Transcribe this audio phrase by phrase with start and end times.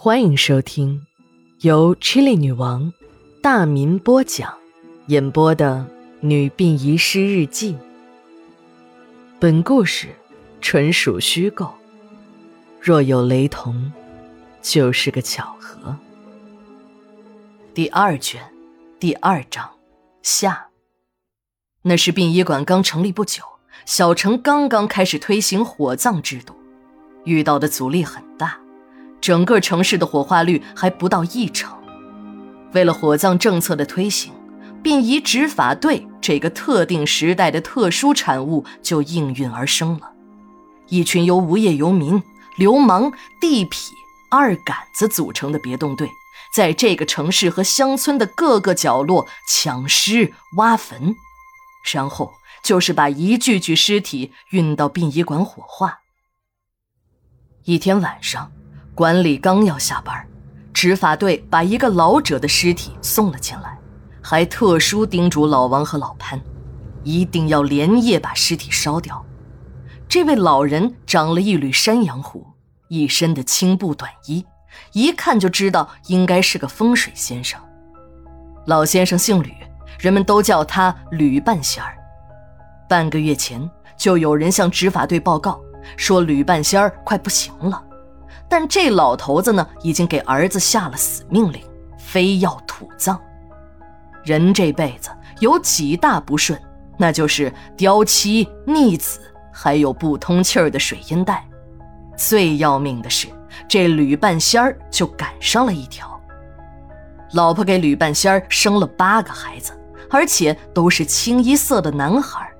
[0.00, 1.04] 欢迎收听
[1.58, 2.92] 由 Chili 女王
[3.42, 4.56] 大民播讲、
[5.08, 5.84] 演播的
[6.24, 7.72] 《女病遗失日记》。
[9.40, 10.06] 本故事
[10.60, 11.74] 纯属虚构，
[12.80, 13.90] 若有雷同，
[14.62, 15.96] 就是个巧合。
[17.74, 18.40] 第二卷，
[19.00, 19.68] 第二章
[20.22, 20.68] 下。
[21.82, 23.42] 那是殡仪馆刚成立不久，
[23.84, 26.54] 小城刚刚开始推行火葬制度，
[27.24, 28.60] 遇到的阻力很大。
[29.20, 31.76] 整个城市的火化率还不到一成。
[32.72, 34.32] 为了火葬政策的推行，
[34.82, 40.12] 殡仪执法队这个特定时代的特殊产物就应运而生了。
[40.88, 42.22] 一群由无业游民、
[42.56, 43.90] 流氓、地痞、
[44.30, 46.08] 二杆子组成的别动队，
[46.54, 51.14] 在这个城市和乡村的各个角落抢尸、挖坟，
[51.92, 52.32] 然后
[52.62, 56.00] 就是把一具具尸体运到殡仪馆火化。
[57.64, 58.52] 一天晚上。
[58.98, 60.26] 管理刚要下班，
[60.74, 63.78] 执法队把一个老者的尸体送了进来，
[64.20, 66.40] 还特殊叮嘱老王和老潘，
[67.04, 69.24] 一定要连夜把尸体烧掉。
[70.08, 72.44] 这位老人长了一缕山羊胡，
[72.88, 74.44] 一身的青布短衣，
[74.90, 77.60] 一看就知道应该是个风水先生。
[78.66, 79.54] 老先生姓吕，
[80.00, 81.96] 人们都叫他吕半仙儿。
[82.88, 85.60] 半个月前，就有人向执法队报告
[85.96, 87.84] 说吕半仙儿快不行了。
[88.48, 91.62] 但这老头子呢，已经给儿子下了死命令，
[91.98, 93.20] 非要土葬。
[94.24, 95.10] 人这辈子
[95.40, 96.58] 有几大不顺，
[96.96, 99.20] 那就是刁妻、逆子，
[99.52, 101.46] 还有不通气儿的水阴带。
[102.16, 103.28] 最要命的是，
[103.68, 106.18] 这吕半仙儿就赶上了一条。
[107.32, 109.72] 老婆给吕半仙儿生了八个孩子，
[110.10, 112.50] 而且都是清一色的男孩，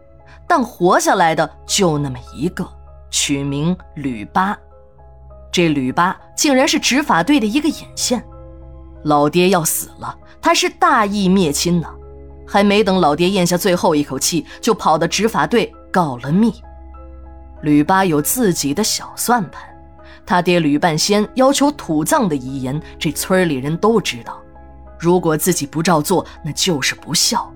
[0.47, 2.69] 但活下来的就那么一个，
[3.11, 4.57] 取名吕八。
[5.51, 8.23] 这吕八竟然是执法队的一个眼线，
[9.05, 11.89] 老爹要死了，他是大义灭亲呢，
[12.47, 16.55] 还没等老爹咽下最后一口气，就跑到执法队告了密。
[17.63, 19.63] 吕八有自己的小算盘，
[20.25, 24.41] 他爹吕半仙要求土葬的遗言，这村里人都知道，
[24.99, 27.53] 如果自己不照做，那就是不孝。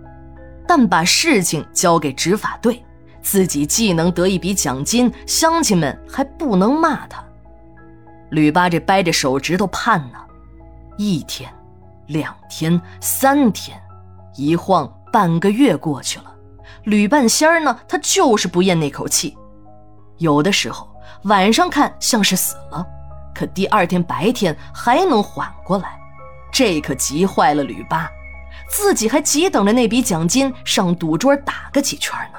[0.66, 2.82] 但把事情交给执法队，
[3.20, 7.22] 自己既能得一笔奖金，乡亲们还不能骂他。
[8.32, 10.18] 吕八这掰着手指头盼呢，
[10.96, 11.52] 一天、
[12.06, 13.78] 两天、三天，
[14.36, 16.34] 一晃半个月过去了。
[16.84, 19.36] 吕半仙儿呢，他就是不咽那口气。
[20.16, 20.90] 有的时候
[21.24, 22.82] 晚上看像是死了，
[23.34, 26.00] 可第二天白天还能缓过来，
[26.50, 28.08] 这可急坏了吕八。
[28.66, 32.38] 自己还急等着那笔奖金上赌桌打个几圈呢。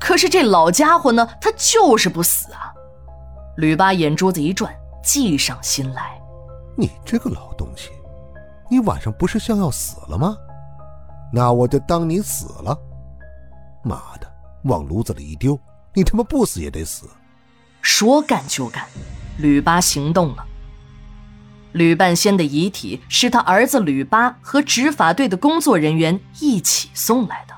[0.00, 2.72] 可是这老家伙呢，他就是不死啊。
[3.56, 4.74] 吕八眼珠子一转。
[5.02, 6.20] 计上心来，
[6.76, 7.90] 你这个老东西，
[8.70, 10.36] 你晚上不是像要死了吗？
[11.32, 12.78] 那我就当你死了。
[13.82, 14.32] 妈的，
[14.64, 15.58] 往炉子里一丢，
[15.94, 17.08] 你他妈不死也得死。
[17.80, 18.86] 说干就干，
[19.38, 20.44] 吕八行动了。
[21.72, 27.54] 吕半仙的遗体是他儿子吕八和执法队的工作人员一起送来的。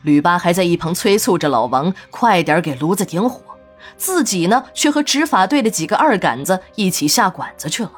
[0.00, 3.51] 吕八还在一旁催促着老王快点给炉子点火。
[3.96, 7.92] 自己呢，却和执法队的几个二杆子一起下馆子去了。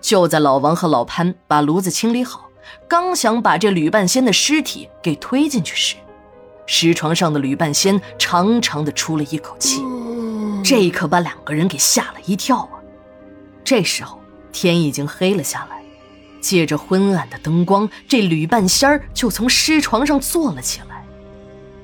[0.00, 2.48] 就在老王和老潘把炉子清理好，
[2.86, 5.96] 刚想把这吕半仙的尸体给推进去时，
[6.66, 9.82] 尸床上的吕半仙长长的出了一口气，
[10.62, 12.76] 这可把两个人给吓了一跳啊！
[13.64, 14.20] 这时候
[14.52, 15.82] 天已经黑了下来，
[16.40, 21.02] 借着昏暗的灯光，这吕半仙儿就从尸床上坐了起来。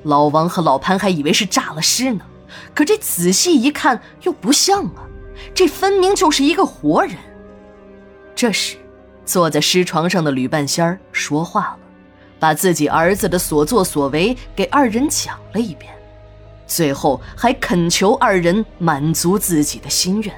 [0.03, 2.25] 老王和老潘还以为是诈了尸呢。
[2.75, 5.07] 可这仔细一看又不像啊，
[5.55, 7.15] 这分明就是一个活人。
[8.35, 8.77] 这时，
[9.25, 11.79] 坐在尸床上的吕半仙儿说话了，
[12.39, 15.93] 把自己儿子的所作所为给二人讲了一遍，
[16.67, 20.35] 最后还恳求二人满足自己的心愿，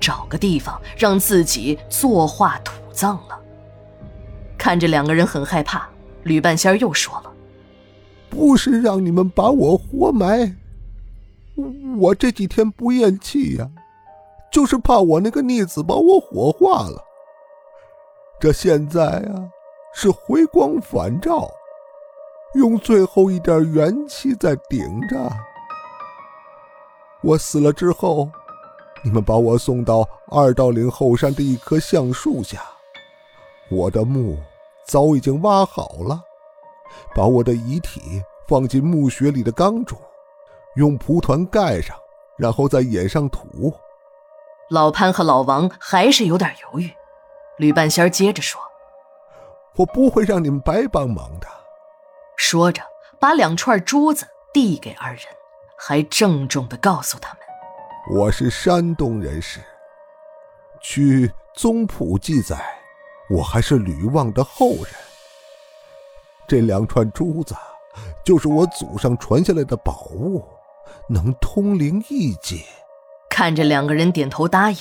[0.00, 3.38] 找个地方让自己作化土葬了。
[4.58, 5.88] 看着两个人很害怕，
[6.24, 7.30] 吕半仙儿又说了
[8.28, 10.56] ：“不是让你们把我活埋。”
[11.98, 13.70] 我这几天不咽气呀，
[14.52, 17.02] 就是怕我那个逆子把我火化了。
[18.38, 19.48] 这现在啊，
[19.94, 21.48] 是回光返照，
[22.54, 25.16] 用最后一点元气在顶着。
[27.22, 28.28] 我死了之后，
[29.02, 32.60] 你们把我送到二道岭后山的一棵橡树下，
[33.70, 34.36] 我的墓
[34.86, 36.20] 早已经挖好了，
[37.14, 39.98] 把我的遗体放进墓穴里的缸中。
[40.76, 41.96] 用蒲团盖上，
[42.38, 43.74] 然后再掩上土。
[44.70, 46.90] 老潘和老王还是有点犹豫。
[47.58, 48.60] 吕半仙接着说
[49.76, 51.46] ：“我不会让你们白帮忙的。”
[52.36, 52.82] 说着，
[53.18, 55.22] 把两串珠子递给二人，
[55.78, 57.42] 还郑重的告诉他们
[58.14, 59.60] ：“我是山东人士，
[60.82, 62.58] 据宗谱记载，
[63.30, 64.86] 我还是吕望的后人。
[66.46, 67.56] 这两串珠子，
[68.22, 70.44] 就是我祖上传下来的宝物，
[71.08, 72.64] 能通灵异界。”
[73.28, 74.78] 看着两个人点头答应，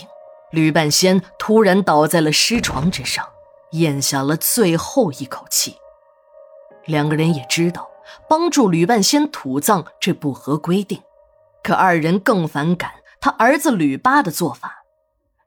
[0.51, 3.27] 吕半仙突然倒在了尸床之上，
[3.71, 5.77] 咽下了最后一口气。
[6.85, 7.89] 两个人也知道
[8.29, 11.01] 帮助吕半仙土葬这不合规定，
[11.63, 14.83] 可二人更反感他儿子吕八的做法。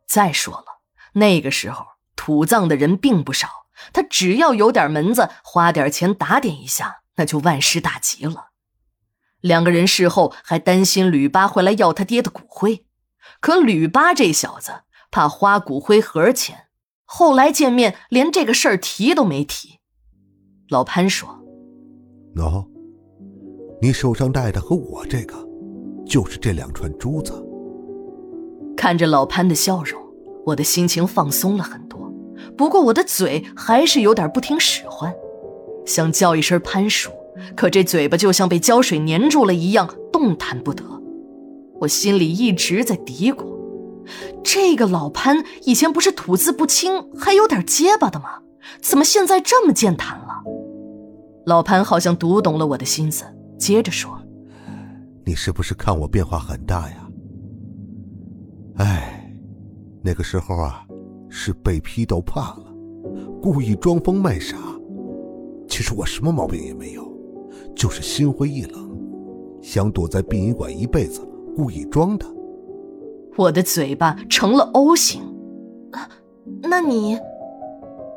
[0.07, 0.81] 再说了，
[1.13, 3.49] 那个时候土葬的人并不少，
[3.93, 8.48] 他只要有点门子，花点钱打点一下，那就万事大吉了。
[9.41, 12.85] 两个人事后还担心吕八会来要他爹的骨灰。
[13.41, 14.73] 可吕八这小子
[15.11, 16.67] 怕花骨灰盒钱，
[17.05, 19.79] 后来见面连这个事儿提都没提。
[20.69, 21.29] 老潘说
[22.35, 22.67] ：“喏，
[23.81, 25.37] 你手上戴的和我这个，
[26.05, 27.33] 就是这两串珠子。”
[28.77, 30.03] 看着老潘的笑容，
[30.47, 32.13] 我的心情放松了很多。
[32.57, 35.15] 不过我的嘴还是有点不听使唤，
[35.87, 37.11] 想叫一声潘叔，
[37.57, 40.85] 可这嘴巴就像被胶水粘住了一样，动弹不得。
[41.81, 43.47] 我心里一直在嘀咕：
[44.43, 48.41] 这个老潘以前不是吐字不清，还有点结巴的吗？
[48.81, 50.43] 怎么现在这么健谈了？
[51.47, 53.25] 老潘好像读懂了我的心思，
[53.59, 54.21] 接着说
[55.25, 57.09] ：“你是不是看我变化很大呀？
[58.77, 59.33] 哎，
[60.03, 60.85] 那个时候啊，
[61.31, 62.65] 是被批斗怕了，
[63.41, 64.57] 故意装疯卖傻。
[65.69, 67.08] 其实我什么毛病也没有，
[67.79, 68.91] 就是心灰意冷，
[69.63, 71.23] 想躲在殡仪馆一辈子。”
[71.57, 72.27] 故意装的，
[73.37, 75.21] 我的嘴巴成了 O 型。
[76.63, 77.19] 那你，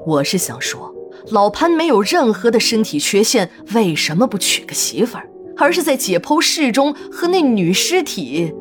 [0.06, 0.94] 我是想说，
[1.32, 5.28] 老潘没有任何的身体缺陷，为什么不娶个媳妇儿，
[5.58, 8.54] 而是在解剖室中和那女尸体，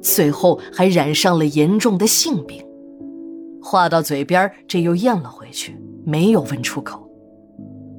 [0.00, 2.64] 最后还染上了严重的性病？
[3.60, 7.08] 话到嘴边，这又咽了回去，没有问出口。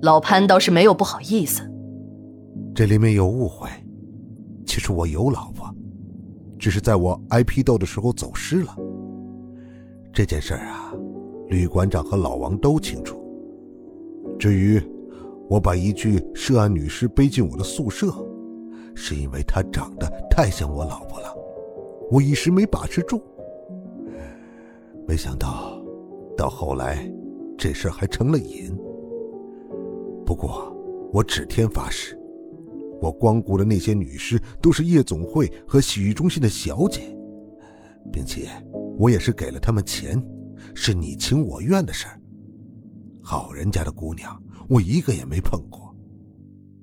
[0.02, 1.70] 老潘倒是没有不好意思，
[2.74, 3.70] 这里面有误会，
[4.66, 5.70] 其实我有老婆。
[6.58, 8.76] 只是在我挨批斗的时候走失了。
[10.14, 10.94] 这件事儿啊，
[11.48, 13.20] 吕馆长和老王都清楚。
[14.38, 14.80] 至于
[15.50, 18.14] 我把一具涉案女尸背进我的宿舍，
[18.94, 21.36] 是因为她长得太像我老婆了，
[22.12, 23.20] 我一时没把持住。
[25.08, 25.82] 没想到，
[26.38, 27.12] 到后来，
[27.58, 28.72] 这事儿还成了瘾。
[30.24, 30.72] 不过，
[31.12, 32.16] 我指天发誓。
[33.02, 37.02] 我光顾的那些女尸都是夜总会和洗浴中心的小姐，
[38.14, 38.48] 并且
[38.98, 40.24] 我也是给了他们钱，
[40.76, 42.22] 是你情我愿的事儿。
[43.24, 44.40] 好人家的姑娘，
[44.70, 45.96] 我一个也没碰过。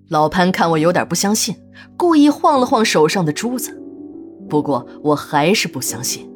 [0.09, 1.55] 老潘看我有点不相信，
[1.97, 3.81] 故意晃了晃手上的珠子。
[4.49, 6.29] 不过我还是不相信，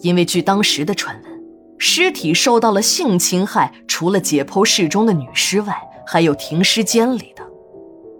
[0.00, 1.32] 因为据当时的传闻，
[1.78, 5.76] 尸体受到了性侵害，除了解剖室中的女尸外，
[6.06, 7.43] 还有停尸间里的。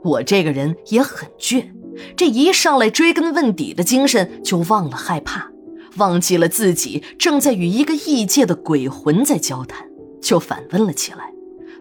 [0.05, 1.73] 我这个人也很倔，
[2.15, 5.51] 这一上来追根问底的精神就忘了害怕，
[5.97, 9.89] 忘记了自己正在与一个异界的鬼魂在交谈，
[10.21, 11.33] 就反问了起来，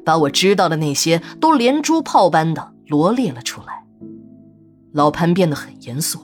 [0.05, 3.83] 把我知道的那些都连珠炮般的罗列了出来。
[4.93, 6.21] 老潘变得很严肃。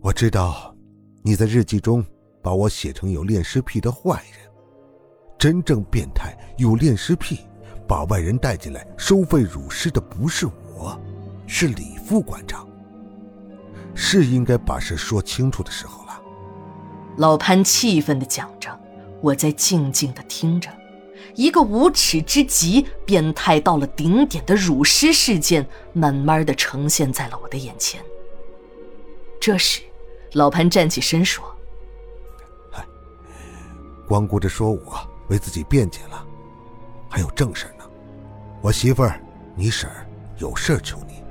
[0.00, 0.74] 我知道，
[1.22, 2.04] 你在日记中
[2.42, 4.50] 把我写成有恋尸癖的坏人，
[5.38, 7.38] 真正变态有恋尸癖。
[7.86, 11.00] 把外人带进来收费辱尸的不是我，
[11.46, 12.66] 是李副馆长。
[13.94, 16.20] 是应该把事说清楚的时候了。
[17.16, 18.78] 老潘气愤地讲着，
[19.22, 20.68] 我在静静地听着。
[21.34, 28.02] 一个无耻之极、变态到了顶点的辱尸事件，慢慢地呈现在了我的眼前。
[29.40, 29.80] 这时，
[30.32, 31.44] 老潘站起身说
[32.72, 32.84] ：“嗨，
[34.06, 36.26] 光顾着说我为自己辩解了，
[37.08, 37.66] 还有正事。”
[38.66, 39.20] 我媳妇儿，
[39.54, 40.04] 你婶儿
[40.38, 41.22] 有事求你，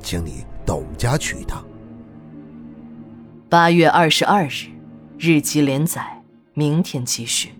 [0.00, 1.64] 请你到我们家去一趟。
[3.48, 4.66] 八月二十二日，
[5.16, 6.24] 日期连载，
[6.54, 7.52] 明天继续。